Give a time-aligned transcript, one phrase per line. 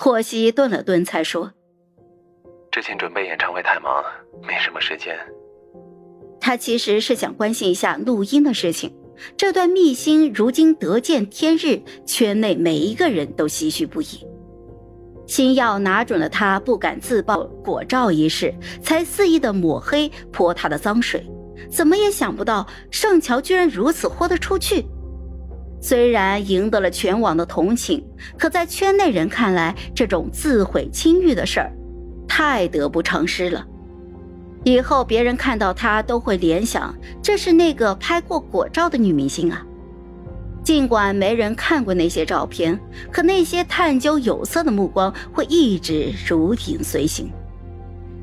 [0.00, 1.50] 霍希顿了顿，才说
[2.70, 4.00] ：“之前准备演唱会太忙，
[4.46, 5.18] 没什么时间。”
[6.40, 8.94] 他其实是想关心一下录音的事情。
[9.36, 14.24] 这段秘辛如今得见天日，圈内每一个人都唏嘘不已。
[15.26, 21.26] 星耀拿准了他不敢自曝果照一事，才肆意的抹黑泼他的脏水。
[21.68, 24.86] 怎么也想不到盛乔居然如此豁得出去。
[25.80, 28.04] 虽然赢得了全网的同情，
[28.36, 31.72] 可在圈内人看来，这种自毁清誉的事儿，
[32.26, 33.64] 太得不偿失了。
[34.64, 39.64] 以后别人看到他都会联想，这是那个拍过果照的女明星啊。
[40.64, 42.78] 尽管没人看过那些照片，
[43.10, 47.30] 可那些探究有色的目光会一直如影随形。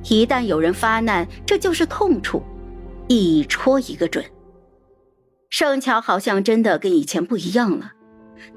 [0.03, 2.43] 一旦有人发难，这就是痛处，
[3.07, 4.23] 一戳一个准。
[5.49, 7.91] 盛乔好像真的跟以前不一样了，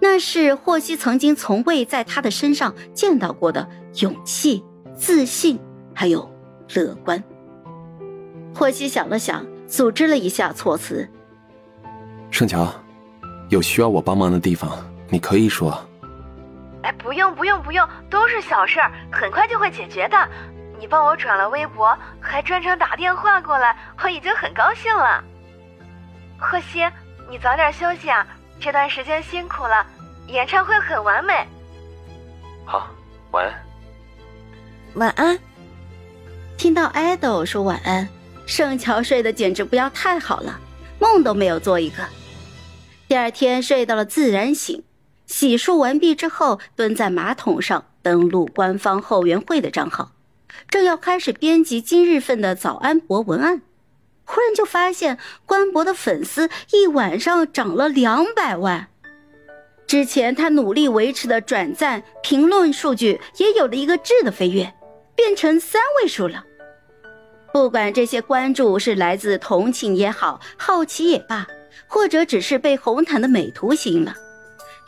[0.00, 3.68] 那是霍希曾经从未在他的身上见到过的
[4.00, 4.64] 勇气、
[4.94, 5.58] 自信，
[5.94, 6.28] 还有
[6.74, 7.22] 乐观。
[8.54, 11.08] 霍希想了想，组织了一下措辞
[12.30, 12.68] ：“盛乔。”
[13.48, 14.70] 有需要我帮忙的地方，
[15.08, 15.72] 你可以说。
[16.82, 20.28] 哎，不用不用不用，都是小事儿，很快就会解决的。
[20.78, 25.24] 你帮我转了微博，还专程打电话过来，我已经很高兴了。
[26.38, 26.84] 贺西，
[27.28, 28.26] 你早点休息啊，
[28.60, 29.84] 这段时间辛苦了。
[30.28, 31.34] 演唱会很完美。
[32.64, 32.88] 好，
[33.32, 33.54] 晚安。
[34.94, 35.38] 晚安。
[36.56, 38.08] 听到爱豆说晚安，
[38.46, 40.60] 盛乔睡得简直不要太好了，
[40.98, 42.04] 梦都没有做一个。
[43.08, 44.84] 第二天睡到了自然醒，
[45.26, 50.12] 洗漱完毕之后，蹲在马桶上登录官方后援会的账号，
[50.68, 53.62] 正要开始编辑今日份的早安博文案，
[54.28, 58.88] 忽然就发现官博的粉丝一晚上涨了两百万，
[59.86, 64.72] 之前他努力维持的转赞、评论数据也有了一个质的飞跃，
[65.16, 66.44] 变成三位数了。
[67.52, 71.46] 不管这些关注是来自同情也好，好奇也罢。
[71.86, 74.14] 或者只是被红毯的美图吸引了，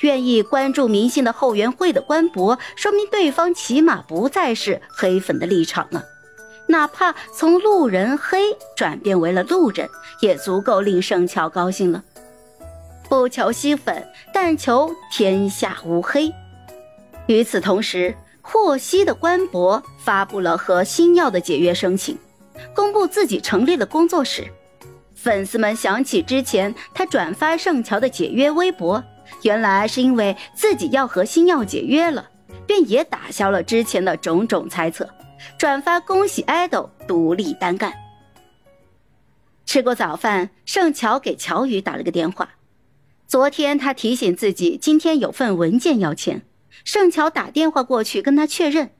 [0.01, 6.05] 愿意关注明星的后援会的官博，说明对方起码不再是黑粉的立场了。
[6.71, 9.89] 哪怕从路人黑转变为了路人，
[10.21, 12.05] 也足够令盛乔高兴了。
[13.09, 16.33] 不求吸粉，但求天下无黑。
[17.27, 22.17] 与此同时，霍希的官博发布了和星耀的解约申请，
[22.73, 24.47] 公布自己成立了工作室。
[25.17, 29.03] 粉丝们想起之前他转发盛乔的解约微博，
[29.43, 32.25] 原来是因为自己要和星耀解约了，
[32.65, 35.09] 便也打消了之前的种种猜测，
[35.59, 37.93] 转发恭喜爱豆独立单干。
[39.65, 42.51] 吃过早饭，盛乔给乔宇打了个电话。
[43.27, 46.43] 昨天他提醒自己今天有份文件要签，
[46.85, 48.91] 盛乔打电话过去跟他确认，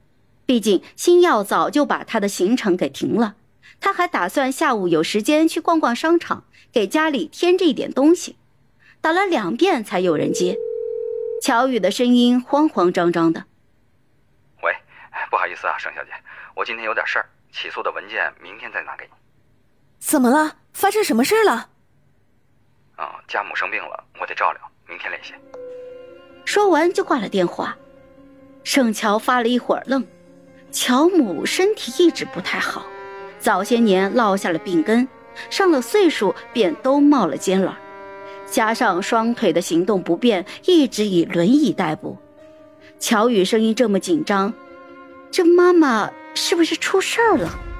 [0.45, 3.35] 毕竟星耀早就把他的行程给停了。
[3.81, 8.37] 他还打算下午有时间去逛逛商场，给家里添置一点东西。
[9.01, 10.55] 打了两遍才有人接，
[11.41, 13.45] 乔宇的声音慌慌张张的
[14.63, 14.73] ：“喂，
[15.29, 16.11] 不好意思啊，盛小姐，
[16.55, 19.11] 我今天有点事儿，起诉的文件明天再拿给你。
[19.99, 20.57] ”“怎么了？
[20.73, 21.69] 发生什么事了
[22.97, 25.33] ？”“嗯，家母生病了，我得照料，明天联系。”
[26.45, 27.77] 说完就挂了电话。
[28.63, 30.05] 盛乔发了一会儿愣，
[30.71, 32.85] 乔母身体一直不太好。
[33.39, 35.07] 早些年落下了病根，
[35.49, 37.79] 上了岁数便都冒了尖了，
[38.45, 42.17] 加上双腿的行动不便，一直以轮椅代步。
[42.99, 44.53] 乔宇声音这么紧张，
[45.31, 47.70] 这妈妈是不是出事儿了？